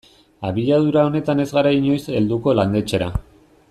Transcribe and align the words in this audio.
Abiadura 0.47 1.03
honetan 1.09 1.45
ez 1.45 1.47
gara 1.59 1.75
inoiz 1.81 2.01
helduko 2.17 2.57
landetxera. 2.63 3.15